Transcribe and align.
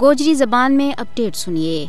گوجری 0.00 0.34
زبان 0.34 0.76
میں 0.76 0.92
اپڈیٹ 1.00 1.36
سنیے۔ 1.36 1.86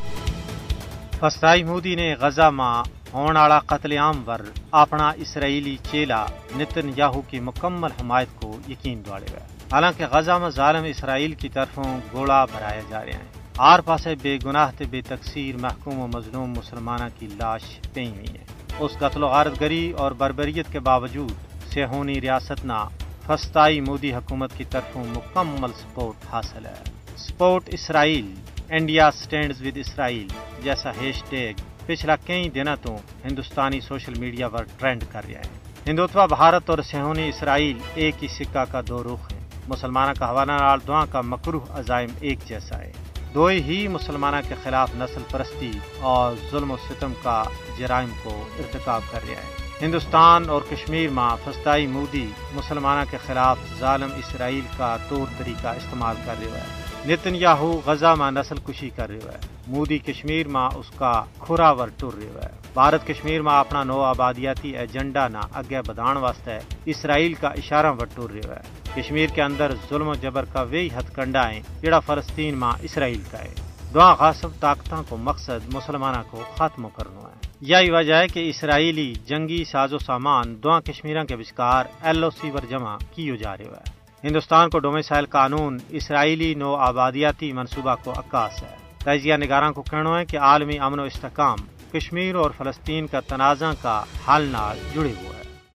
فسائی 1.19 1.63
مودی 1.63 1.95
نے 1.95 2.13
غزہ 2.19 2.49
ماں 2.49 2.83
ہون 3.13 3.37
آڑا 3.37 3.59
قتل 3.65 3.91
عام 3.91 4.21
ور 4.27 4.39
اپنا 4.71 5.09
اسرائیلی 5.09 5.75
چیلا 5.91 6.25
نتن 6.55 6.89
یاہو 6.95 7.21
کی 7.21 7.39
مکمل 7.39 7.91
حمایت 8.01 8.27
کو 8.41 8.57
یقین 8.67 9.01
دوڑے 9.05 9.25
گا 9.33 9.43
حالانکہ 9.71 10.05
غزہ 10.11 10.37
میں 10.41 10.49
ظالم 10.49 10.83
اسرائیل 10.83 11.33
کی 11.33 11.49
طرفوں 11.49 11.99
گوڑا 12.13 12.43
بھرائے 12.45 12.81
جا 12.89 13.03
رہے 13.05 13.11
ہیں۔ 13.11 13.29
آر 13.57 13.79
پاسے 13.79 14.15
بے 14.21 14.37
گناہ 14.45 14.71
تے 14.77 14.85
بے 14.91 15.01
تقصیر 15.07 15.57
محکوم 15.57 15.99
و 15.99 16.07
مظلوم 16.07 16.53
مسلمانہ 16.57 17.07
کی 17.19 17.27
لاش 17.39 17.63
پئی 17.93 18.07
ہوئی 18.07 18.33
ہے 18.33 18.43
اس 18.79 18.97
قتل 18.99 19.23
و 19.23 19.27
غارت 19.27 19.61
گری 19.61 19.91
اور 19.91 20.11
بربریت 20.11 20.71
کے 20.71 20.79
باوجود 20.79 21.33
سہونی 21.73 22.21
ریاست 22.21 22.65
نہ 22.65 22.83
فستائی 23.27 23.79
مودی 23.81 24.13
حکومت 24.13 24.57
کی 24.57 24.63
طرفوں 24.69 25.03
مکمل 25.15 25.71
سپورٹ 25.81 26.33
حاصل 26.33 26.65
ہے۔ 26.65 27.04
Support 27.17 27.63
Israel 27.67 28.33
India 28.69 29.11
stands 29.11 29.61
with 29.61 29.77
Israel 29.77 30.27
جیسا 30.63 30.91
ہیش 31.01 31.23
ٹیگ 31.29 31.61
پچھلا 31.85 32.15
کئی 32.15 32.49
دنوں 32.49 32.75
تو 32.81 32.95
ہندوستانی 33.25 33.79
سوشل 33.79 34.13
میڈیا 34.19 34.49
پر 34.49 34.63
ٹرینڈ 34.63 35.03
کر 35.11 35.21
رہا 35.29 35.39
ہے۔ 35.39 35.49
ہندوتوا 35.87 36.25
بھارت 36.25 36.69
اور 36.69 36.79
سہونی 36.79 37.29
اسرائیل 37.29 37.77
ایک 37.95 38.23
ہی 38.23 38.27
سکہ 38.27 38.63
کا 38.71 38.81
دو 38.89 39.03
رخ 39.03 39.31
ہے 39.31 39.39
مسلمانہ 39.67 40.11
کا 40.19 40.29
حوالہ 40.29 40.51
لال 40.51 40.79
دعا 40.87 41.05
کا 41.05 41.21
مکروح 41.21 41.61
عزائم 41.69 42.09
ایک 42.19 42.39
جیسا 42.45 42.77
ہے۔ 42.77 42.91
دو 43.33 43.45
ہی 43.45 43.87
مسلمانہ 43.87 44.37
کے 44.47 44.55
خلاف 44.63 44.89
نسل 44.95 45.21
پرستی 45.31 45.71
اور 45.99 46.35
ظلم 46.51 46.71
و 46.71 46.77
ستم 46.77 47.13
کا 47.23 47.43
جرائم 47.77 48.09
کو 48.23 48.45
ارتکاب 48.59 49.01
کر 49.11 49.19
رہا 49.27 49.41
ہے۔ 49.41 49.85
ہندوستان 49.85 50.49
اور 50.49 50.61
کشمیر 50.69 51.09
ماں 51.09 51.35
فستائی 51.45 51.87
مودی 51.87 52.27
مسلمانہ 52.53 53.11
کے 53.11 53.17
خلاف 53.25 53.59
ظالم 53.79 54.09
اسرائیل 54.17 54.65
کا 54.77 54.97
طور 55.09 55.25
طریقہ 55.37 55.67
استعمال 55.67 56.15
کر 56.25 56.35
رہا 56.41 56.57
ہے 56.57 56.94
نتن 57.07 57.35
یاہو 57.35 57.81
غزہ 57.85 58.15
ماں 58.17 58.31
نسل 58.31 58.55
کشی 58.67 58.89
کر 58.89 59.09
رہے 59.09 59.17
ہے 59.17 59.37
مودی 59.67 59.97
کشمیر 59.97 60.47
ماں 60.47 60.69
اس 60.75 60.91
کا 60.97 61.23
خوراور 61.39 61.87
ٹر 61.97 62.17
رہے 62.17 62.25
ہے 62.25 62.49
بھارت 62.73 63.07
کشمیر 63.07 63.41
ماں 63.41 63.59
اپنا 63.59 63.83
نو 63.83 64.01
آبادیاتی 64.01 64.77
ایجنڈا 64.77 65.27
نہ 65.27 65.37
اگے 65.53 65.81
بدان 65.87 66.17
واسطے 66.17 66.57
اسرائیل 66.85 67.33
کا 67.33 67.47
اشارہ 67.47 67.91
ور 67.91 68.05
ٹر 68.15 68.31
رہے 68.33 68.55
ہے 68.55 69.01
کشمیر 69.01 69.29
کے 69.29 69.41
اندر 69.41 69.71
ظلم 69.89 70.07
و 70.07 70.15
جبر 70.15 70.45
کا 70.45 70.61
وہی 70.61 70.87
ہتھ 70.87 71.15
کنڈا 71.15 71.49
ہے 71.49 71.61
جڑا 71.81 71.99
فلسطین 71.99 72.55
ماں 72.55 72.73
اسرائیل 72.81 73.21
کا 73.31 73.39
ہے۔ 73.39 73.53
دعا 73.93 74.13
غاصب 74.13 74.49
طاقتوں 74.59 75.03
کو 75.09 75.17
مقصد 75.17 75.73
مسلمانہ 75.73 76.21
کو 76.31 76.43
ختم 76.55 76.87
کرنا 76.89 77.21
ہے۔ 77.21 77.47
یہی 77.61 77.91
وجہ 77.91 78.13
ہے 78.13 78.27
کہ 78.27 78.49
اسرائیلی 78.49 79.13
جنگی 79.25 79.63
ساز 79.63 79.93
و 79.93 79.97
سامان 79.97 80.63
دعا 80.63 80.79
کشمیروں 80.79 81.23
کے 81.23 81.35
بسکار 81.35 81.85
ایل 82.01 82.23
او 82.23 82.29
سی 82.29 82.51
ور 82.51 82.65
جمع 82.69 82.97
کی 83.15 83.37
جا 83.37 83.57
رہے 83.57 83.65
ہے 83.65 83.94
ہندوستان 84.25 84.69
کو 84.69 84.79
ڈومیسائل 84.79 85.25
قانون 85.25 85.77
اسرائیلی 85.89 86.53
نو 86.53 86.75
آبادیاتی 86.75 87.51
منصوبہ 87.51 87.95
کو 88.03 88.11
عکاس 88.11 88.63
ہے۔ 88.63 88.75
تجزیہ 88.97 89.33
نگاراں 89.33 89.71
کو 89.71 89.81
کہنا 89.81 90.19
ہے 90.19 90.25
کہ 90.25 90.39
عالمی 90.39 90.79
امن 90.79 90.99
و 90.99 91.03
استحکام 91.03 91.57
کشمیر 91.93 92.35
اور 92.35 92.51
فلسطین 92.57 93.07
کا 93.07 93.19
تنازع 93.19 93.71
کا 93.81 94.03
حل 94.27 94.47
نال 94.51 94.77
جڑے 94.93 95.13
ہوئے۔ 95.21 95.34